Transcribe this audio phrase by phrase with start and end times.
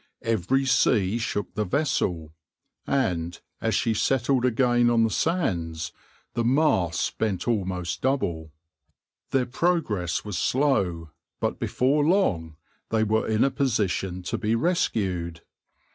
[0.23, 2.33] Every sea shook the vessel,
[2.87, 5.91] and, as she settled again on the sands,
[6.33, 8.51] the masts bent almost double.
[9.29, 12.55] Their progress was slow, but before long
[12.89, 15.43] they were in a position to be rescued.